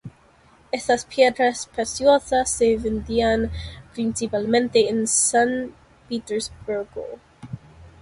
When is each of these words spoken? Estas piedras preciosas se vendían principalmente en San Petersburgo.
Estas 0.71 1.05
piedras 1.05 1.67
preciosas 1.67 2.49
se 2.49 2.75
vendían 2.75 3.51
principalmente 3.93 4.89
en 4.89 5.05
San 5.05 5.75
Petersburgo. 6.09 7.05